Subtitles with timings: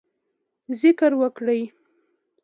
[0.81, 1.61] ذکر وکړئ